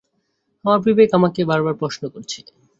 আমার 0.65 0.79
বিবেক 0.85 1.09
আমাকে 1.17 1.41
বারবার 1.49 1.75
প্রশ্ন 1.81 2.03
করছে। 2.13 2.39